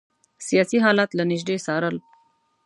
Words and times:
سیاسي 0.47 0.77
حالات 0.85 1.09
له 1.15 1.23
نیژدې 1.31 1.55
څارل. 1.65 1.95